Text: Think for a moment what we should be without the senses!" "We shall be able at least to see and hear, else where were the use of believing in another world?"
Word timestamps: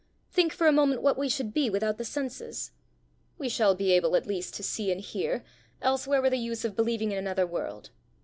Think 0.31 0.51
for 0.51 0.65
a 0.65 0.71
moment 0.71 1.03
what 1.03 1.15
we 1.15 1.29
should 1.29 1.53
be 1.53 1.69
without 1.69 1.99
the 1.99 2.03
senses!" 2.03 2.71
"We 3.37 3.49
shall 3.49 3.75
be 3.75 3.91
able 3.91 4.15
at 4.15 4.25
least 4.25 4.55
to 4.55 4.63
see 4.63 4.91
and 4.91 4.99
hear, 4.99 5.43
else 5.79 6.07
where 6.07 6.23
were 6.23 6.31
the 6.31 6.37
use 6.39 6.65
of 6.65 6.75
believing 6.75 7.11
in 7.11 7.19
another 7.19 7.45
world?" 7.45 7.91